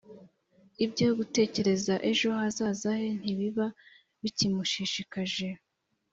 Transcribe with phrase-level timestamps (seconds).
[0.85, 3.67] ibyo gutekereza ejo hazaza he ntibiba
[4.21, 5.47] bikimushishikaje